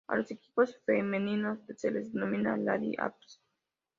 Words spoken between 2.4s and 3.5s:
"Lady Apps".